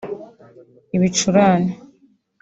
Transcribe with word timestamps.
ibicurane 0.95 1.69